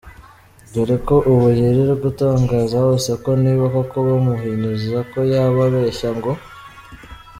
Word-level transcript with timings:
dore 0.71 0.97
ko 1.07 1.15
ubu 1.31 1.47
yirirwa 1.59 2.05
atangaza 2.13 2.75
hose 2.85 3.09
ko 3.23 3.29
niba 3.43 3.65
koko 3.73 3.95
bamuhinyuza 4.07 4.99
ko 5.11 5.19
yaba 5.31 5.61
abeshya, 5.67 6.09
ngo. 6.17 6.31